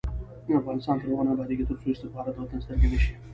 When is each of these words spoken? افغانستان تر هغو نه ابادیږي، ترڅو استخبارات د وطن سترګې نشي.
افغانستان 0.59 0.95
تر 0.99 1.07
هغو 1.09 1.23
نه 1.27 1.31
ابادیږي، 1.33 1.65
ترڅو 1.69 1.87
استخبارات 1.93 2.33
د 2.35 2.37
وطن 2.41 2.59
سترګې 2.65 2.87
نشي. 2.93 3.13